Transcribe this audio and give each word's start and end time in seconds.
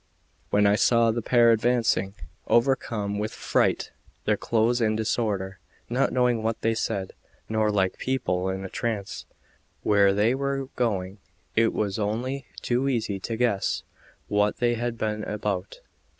When 0.49 0.65
I 0.65 0.77
saw 0.77 1.11
the 1.11 1.21
pair 1.21 1.51
advancing, 1.51 2.15
overcome 2.47 3.19
with 3.19 3.31
fright, 3.31 3.91
their 4.25 4.35
clothes 4.35 4.81
in 4.81 4.95
disorder, 4.95 5.59
not 5.91 6.11
knowing 6.11 6.41
what 6.41 6.61
they 6.61 6.73
said, 6.73 7.13
nor, 7.47 7.69
like 7.69 7.99
people 7.99 8.49
in 8.49 8.65
a 8.65 8.67
trance, 8.71 9.27
where 9.83 10.11
they 10.11 10.33
were 10.33 10.69
going, 10.75 11.19
it 11.55 11.71
was 11.71 11.99
only 11.99 12.47
too 12.63 12.89
easy 12.89 13.19
to 13.19 13.37
guess 13.37 13.83
what 14.27 14.57
they 14.57 14.73
had 14.73 14.97
been 14.97 15.23
about. 15.23 15.81